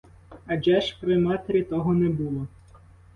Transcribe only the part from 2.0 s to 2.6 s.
було!